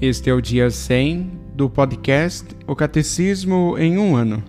[0.00, 4.44] Este é o dia 100 do podcast O Catecismo em um ano.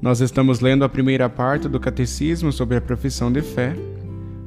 [0.00, 3.74] Nós estamos lendo a primeira parte do Catecismo sobre a profissão de fé,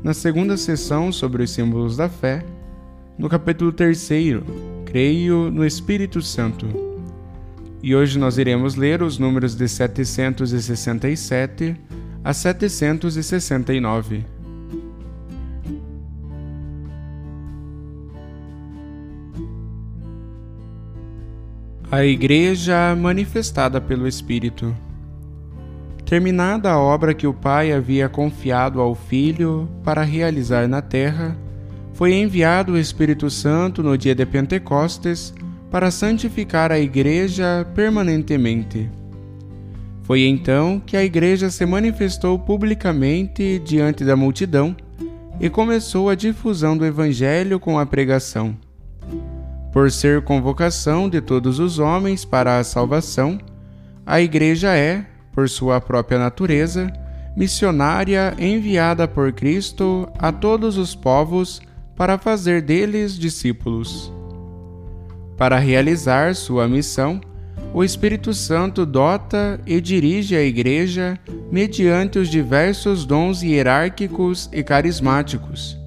[0.01, 2.45] na segunda sessão sobre os símbolos da fé,
[3.17, 4.09] no capítulo 3,
[4.85, 6.65] Creio no Espírito Santo.
[7.83, 11.75] E hoje nós iremos ler os números de 767
[12.23, 14.23] a 769.
[21.91, 24.73] A Igreja manifestada pelo Espírito.
[26.05, 31.35] Terminada a obra que o Pai havia confiado ao Filho para realizar na terra,
[31.93, 35.33] foi enviado o Espírito Santo no dia de Pentecostes
[35.69, 38.89] para santificar a Igreja permanentemente.
[40.03, 44.73] Foi então que a Igreja se manifestou publicamente diante da multidão
[45.41, 48.55] e começou a difusão do Evangelho com a pregação
[49.71, 53.39] por ser convocação de todos os homens para a salvação,
[54.05, 56.91] a Igreja é, por sua própria natureza,
[57.35, 61.61] missionária enviada por Cristo a todos os povos
[61.95, 64.11] para fazer deles discípulos.
[65.37, 67.21] Para realizar sua missão,
[67.73, 71.17] o Espírito Santo dota e dirige a Igreja
[71.49, 75.77] mediante os diversos dons hierárquicos e carismáticos.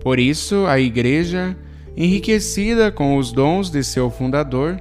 [0.00, 1.56] Por isso, a Igreja
[2.00, 4.80] enriquecida com os dons de seu fundador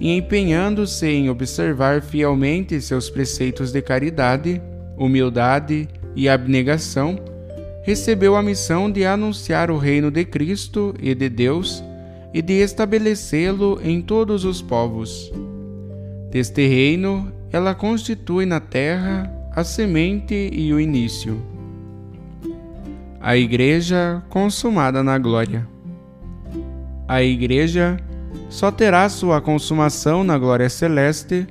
[0.00, 4.60] e empenhando-se em observar fielmente seus preceitos de caridade,
[4.96, 7.20] humildade e abnegação,
[7.84, 11.84] recebeu a missão de anunciar o reino de Cristo e de Deus
[12.34, 15.32] e de estabelecê-lo em todos os povos.
[16.32, 21.40] Deste reino, ela constitui na terra a semente e o início.
[23.20, 25.75] A Igreja consumada na glória.
[27.08, 27.98] A Igreja
[28.48, 31.46] só terá sua consumação na glória celeste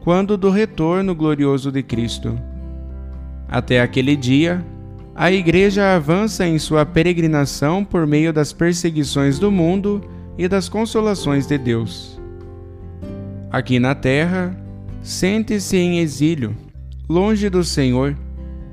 [0.00, 2.38] quando do retorno glorioso de Cristo.
[3.48, 4.64] Até aquele dia,
[5.14, 10.02] a Igreja avança em sua peregrinação por meio das perseguições do mundo
[10.36, 12.20] e das consolações de Deus.
[13.50, 14.54] Aqui na terra,
[15.02, 16.54] sente-se em exílio,
[17.08, 18.14] longe do Senhor,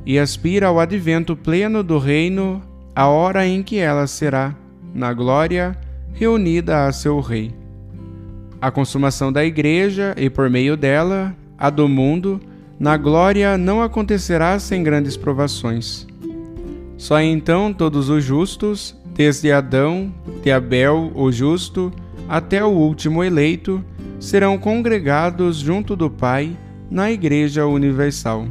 [0.05, 2.61] e aspira ao advento pleno do reino,
[2.93, 4.53] a hora em que ela será,
[4.93, 5.75] na glória,
[6.15, 7.53] reunida a seu Rei.
[8.61, 12.39] A consumação da Igreja e, por meio dela, a do mundo,
[12.79, 16.07] na glória não acontecerá sem grandes provações.
[16.97, 20.11] Só então todos os justos, desde Adão,
[20.41, 21.91] de Abel, o justo,
[22.27, 23.83] até o último eleito,
[24.19, 26.57] serão congregados junto do Pai
[26.89, 28.47] na Igreja Universal.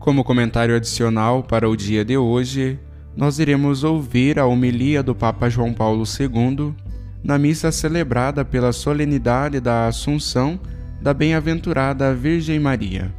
[0.00, 2.80] Como comentário adicional para o dia de hoje,
[3.14, 6.74] nós iremos ouvir a homilia do Papa João Paulo II
[7.22, 10.58] na missa celebrada pela solenidade da Assunção
[11.02, 13.14] da Bem-aventurada Virgem Maria,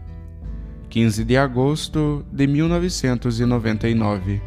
[0.89, 4.42] 15 de agosto de 1999.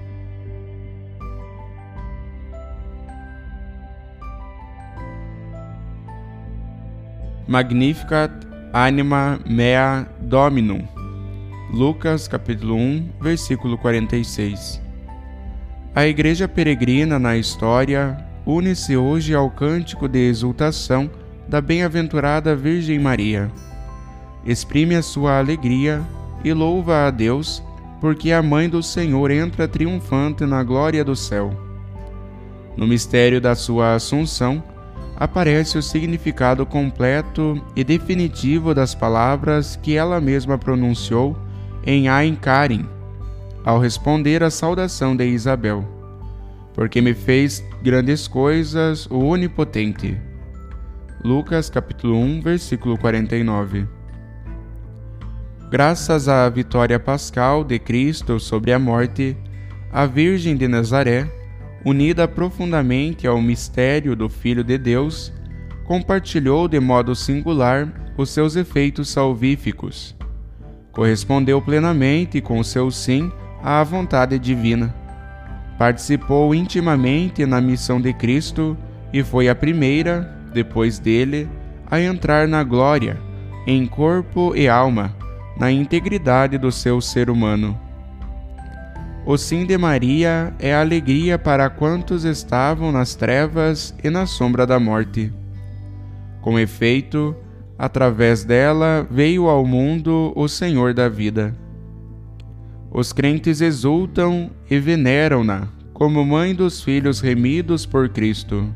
[7.47, 8.33] Magnificat
[8.73, 10.94] anima mea Dominum
[11.75, 14.81] Lucas capítulo 1, versículo 46.
[15.93, 18.17] A igreja peregrina na história
[18.47, 21.11] une-se hoje ao cântico de exultação
[21.49, 23.51] da bem-aventurada Virgem Maria.
[24.47, 26.01] Exprime a sua alegria
[26.45, 27.61] e louva a Deus,
[28.01, 31.53] porque a mãe do Senhor entra triunfante na glória do céu.
[32.77, 34.63] No mistério da sua Assunção,
[35.17, 41.37] aparece o significado completo e definitivo das palavras que ela mesma pronunciou
[41.87, 42.87] em Ain Karim,
[43.65, 45.85] ao responder à saudação de Isabel,
[46.73, 50.19] porque me fez grandes coisas o Onipotente.
[51.23, 53.87] Lucas capítulo 1, versículo 49.
[55.71, 59.37] Graças à vitória pascal de Cristo sobre a morte,
[59.93, 61.31] a Virgem de Nazaré,
[61.85, 65.33] unida profundamente ao mistério do Filho de Deus,
[65.85, 70.15] compartilhou de modo singular os seus efeitos salvíficos.
[70.95, 73.31] Correspondeu plenamente com seu sim
[73.63, 74.95] à vontade divina.
[75.77, 78.77] Participou intimamente na missão de Cristo
[79.13, 81.49] e foi a primeira, depois dele,
[81.91, 83.19] a entrar na glória,
[83.67, 85.15] em corpo e alma
[85.57, 87.79] na integridade do seu ser humano.
[89.27, 94.79] O sim de Maria é alegria para quantos estavam nas trevas e na sombra da
[94.79, 95.33] morte.
[96.43, 97.35] Com efeito,
[97.79, 101.55] através dela veio ao mundo o Senhor da vida.
[102.91, 108.73] Os crentes exultam e veneram-na como mãe dos filhos remidos por Cristo.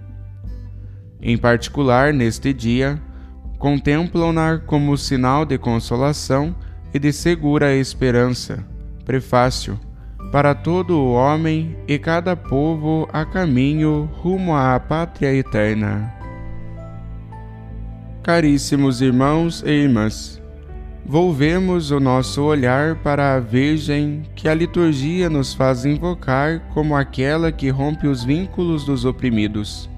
[1.20, 3.00] Em particular, neste dia,
[3.58, 6.54] contemplam-na como sinal de consolação
[6.92, 8.64] e de segura esperança.
[9.04, 9.78] Prefácio.
[10.30, 16.17] Para todo o homem e cada povo a caminho rumo à pátria eterna.
[18.28, 20.38] Caríssimos irmãos e irmãs,
[21.02, 27.50] volvemos o nosso olhar para a Virgem que a liturgia nos faz invocar como aquela
[27.50, 29.88] que rompe os vínculos dos oprimidos,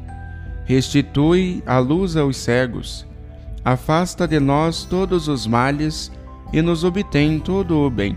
[0.64, 3.04] restitui a luz aos cegos,
[3.64, 6.12] afasta de nós todos os males
[6.52, 8.16] e nos obtém todo o bem,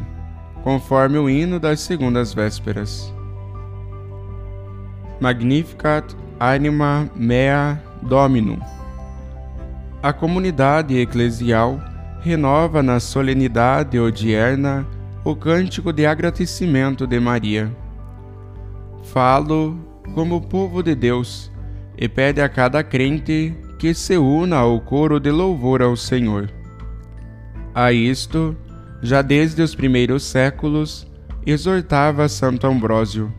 [0.64, 3.12] conforme o hino das segundas vésperas.
[5.20, 6.06] Magnificat
[6.40, 8.83] anima mea Dominum.
[10.04, 11.80] A comunidade eclesial
[12.20, 14.86] renova na solenidade odierna
[15.24, 17.72] o cântico de agradecimento de Maria.
[19.14, 19.80] Falo
[20.14, 21.50] como povo de Deus
[21.98, 26.52] e pede a cada crente que se una ao coro de louvor ao Senhor.
[27.74, 28.58] A isto,
[29.02, 31.08] já desde os primeiros séculos,
[31.46, 33.34] exortava Santo Ambrósio.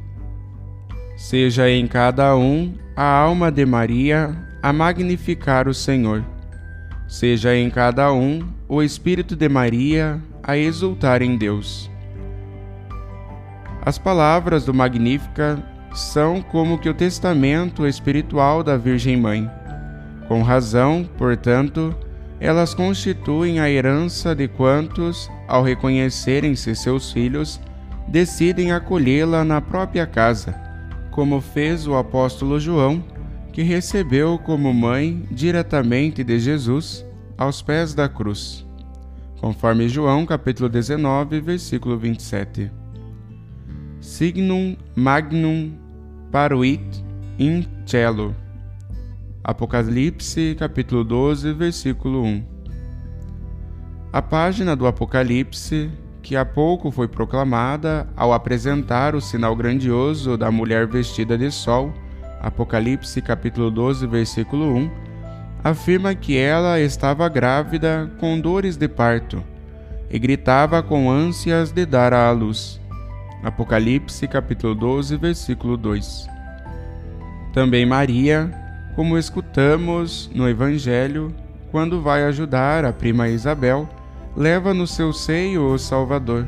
[1.15, 6.25] Seja em cada um a alma de Maria a magnificar o Senhor.
[7.07, 11.91] Seja em cada um o Espírito de Maria a exultar em Deus.
[13.85, 15.63] As palavras do Magnífica
[15.95, 19.49] são como que o testamento espiritual da Virgem Mãe.
[20.27, 21.95] Com razão, portanto,
[22.41, 27.61] elas constituem a herança de quantos, ao reconhecerem-se seus filhos,
[28.09, 30.55] decidem acolhê-la na própria casa,
[31.11, 33.05] como fez o apóstolo João,
[33.55, 37.07] que recebeu como mãe diretamente de Jesus
[37.39, 38.67] aos pés da cruz.
[39.41, 42.69] Conforme João capítulo 19, versículo 27.
[44.01, 45.73] Signum magnum
[46.33, 46.83] paruit
[47.39, 48.35] in cello
[49.45, 52.45] Apocalipse, capítulo 12, versículo 1.
[54.13, 60.51] A página do Apocalipse, que há pouco foi proclamada ao apresentar o sinal grandioso da
[60.51, 61.95] mulher vestida de sol,
[62.45, 64.91] Apocalipse, capítulo 12, versículo 1,
[65.65, 69.43] afirma que ela estava grávida com dores de parto
[70.11, 72.79] e gritava com ânsias de dar à luz.
[73.43, 76.29] Apocalipse, capítulo 12, versículo 2.
[77.55, 78.53] Também Maria,
[78.95, 81.35] como escutamos no Evangelho,
[81.71, 83.89] quando vai ajudar a prima Isabel,
[84.37, 86.47] leva no seu seio o Salvador,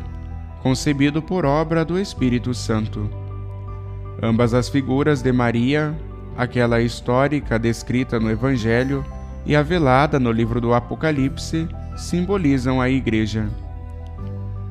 [0.62, 3.25] concebido por obra do Espírito Santo.
[4.22, 5.94] Ambas as figuras de Maria,
[6.36, 9.04] aquela histórica descrita no Evangelho
[9.44, 13.46] e a velada no livro do Apocalipse, simbolizam a Igreja.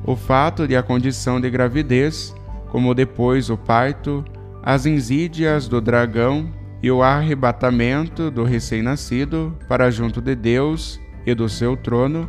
[0.04, 2.34] O fato de a condição de gravidez,
[2.70, 4.24] como depois o parto,
[4.62, 6.50] as insídias do dragão
[6.82, 12.28] e o arrebatamento do recém-nascido para junto de Deus e do seu trono,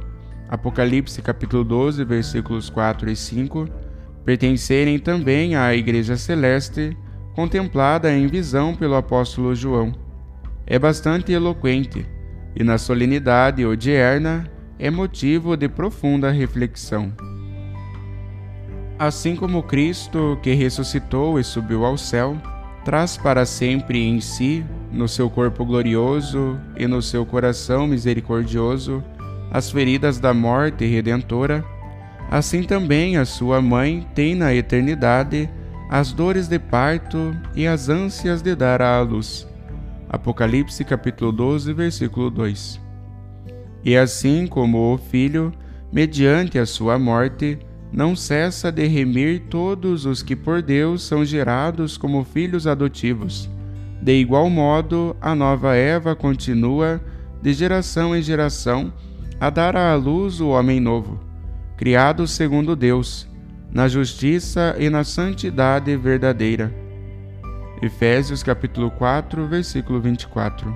[0.50, 3.68] Apocalipse capítulo 12, versículos 4 e 5,
[4.24, 6.96] pertencerem também à Igreja Celeste,
[7.38, 9.94] contemplada em visão pelo apóstolo João.
[10.66, 12.04] É bastante eloquente
[12.56, 17.14] e, na solenidade odierna, é motivo de profunda reflexão.
[18.98, 22.36] Assim como Cristo, que ressuscitou e subiu ao céu,
[22.84, 29.04] traz para sempre em si, no seu corpo glorioso e no seu coração misericordioso,
[29.52, 31.64] as feridas da morte redentora,
[32.32, 35.48] assim também a sua mãe tem na eternidade
[35.90, 39.48] as dores de parto e as ânsias de dar à luz.
[40.10, 42.80] Apocalipse capítulo 12, versículo 2.
[43.86, 45.54] E assim como o Filho,
[45.92, 47.58] mediante a sua morte,
[47.92, 53.50] não cessa de remir todos os que por Deus são gerados como filhos adotivos.
[54.02, 57.02] De igual modo, a nova Eva continua,
[57.42, 58.92] de geração em geração,
[59.40, 61.20] a dar à luz o homem novo,
[61.78, 63.28] criado segundo Deus,
[63.72, 66.74] na justiça e na santidade verdadeira.
[67.82, 70.76] Efésios capítulo 4, versículo 24.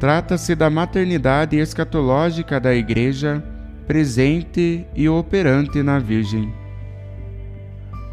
[0.00, 3.42] Trata-se da maternidade escatológica da Igreja,
[3.86, 6.52] presente e operante na Virgem.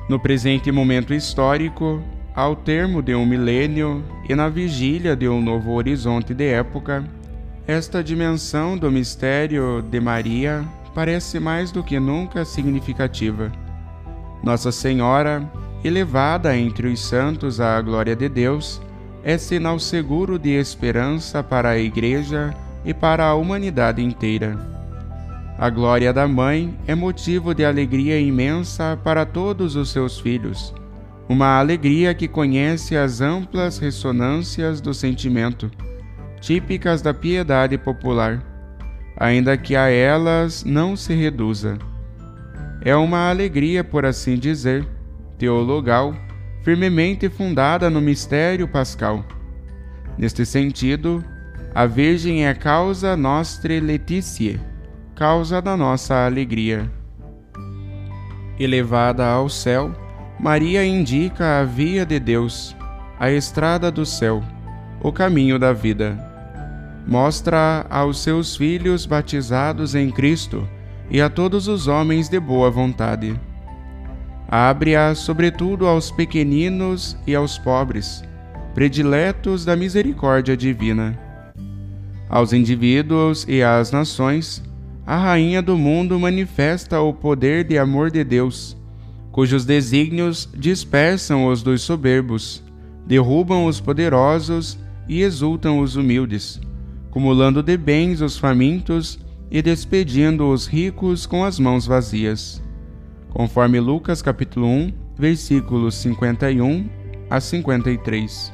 [0.07, 2.03] No presente momento histórico,
[2.35, 7.03] ao termo de um milênio e na vigília de um novo horizonte de época,
[7.65, 13.51] esta dimensão do mistério de Maria parece mais do que nunca significativa.
[14.43, 15.49] Nossa Senhora,
[15.85, 18.81] elevada entre os santos à glória de Deus,
[19.23, 24.59] é sinal seguro de esperança para a Igreja e para a humanidade inteira.
[25.57, 30.73] A glória da Mãe é motivo de alegria imensa para todos os seus filhos,
[31.29, 35.71] uma alegria que conhece as amplas ressonâncias do sentimento,
[36.41, 38.43] típicas da piedade popular,
[39.15, 41.77] ainda que a elas não se reduza.
[42.85, 44.85] É uma alegria, por assim dizer,
[45.37, 46.13] teologal,
[46.63, 49.23] firmemente fundada no mistério pascal.
[50.17, 51.23] Neste sentido,
[51.73, 54.59] a Virgem é causa nostre letitiae,
[55.15, 56.91] causa da nossa alegria.
[58.59, 59.95] Elevada ao céu,
[60.37, 62.75] Maria indica a via de Deus,
[63.17, 64.43] a estrada do céu,
[65.01, 66.19] o caminho da vida.
[67.07, 70.67] Mostra aos seus filhos batizados em Cristo
[71.13, 73.39] e a todos os homens de boa vontade.
[74.49, 78.23] Abre-a, sobretudo, aos pequeninos e aos pobres,
[78.73, 81.17] prediletos da misericórdia divina.
[82.27, 84.63] Aos indivíduos e às nações,
[85.05, 88.75] a Rainha do mundo manifesta o poder de amor de Deus,
[89.31, 92.63] cujos desígnios dispersam os dos soberbos,
[93.05, 96.59] derrubam os poderosos e exultam os humildes,
[97.11, 99.22] cumulando de bens os famintos
[99.53, 102.59] e despedindo os ricos com as mãos vazias.
[103.29, 106.89] Conforme Lucas capítulo 1, versículos 51
[107.29, 108.51] a 53.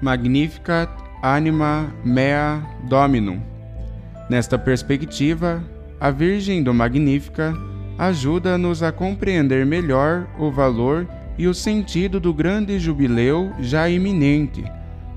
[0.00, 0.88] Magnificat
[1.20, 3.40] anima mea dominum.
[4.30, 5.60] Nesta perspectiva,
[5.98, 7.52] a Virgem do Magnífica
[7.98, 14.62] ajuda-nos a compreender melhor o valor e o sentido do grande jubileu já iminente,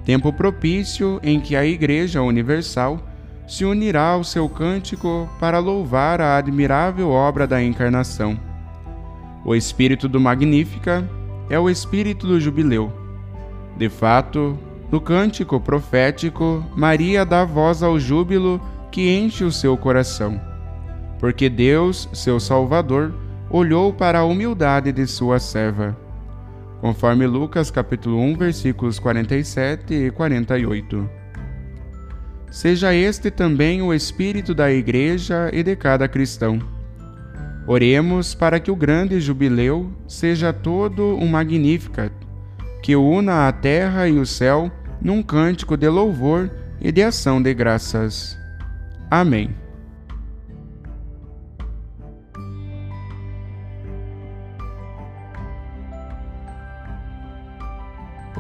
[0.03, 3.12] tempo propício em que a Igreja Universal
[3.47, 8.39] se unirá ao seu cântico para louvar a admirável obra da encarnação.
[9.45, 11.07] O espírito do Magnífica
[11.50, 12.91] é o espírito do jubileu.
[13.77, 14.57] De fato,
[14.91, 20.39] no cântico profético, Maria dá voz ao júbilo que enche o seu coração,
[21.19, 23.13] porque Deus, seu Salvador,
[23.50, 25.97] olhou para a humildade de sua serva.
[26.79, 31.23] Conforme Lucas capítulo 1, versículos 47 e 48.
[32.53, 36.60] Seja este também o espírito da Igreja e de cada cristão.
[37.65, 42.13] Oremos para que o grande jubileu seja todo um Magnificat,
[42.83, 47.51] que una a terra e o céu num cântico de louvor e de ação de
[47.55, 48.38] graças.
[49.10, 49.62] Amém.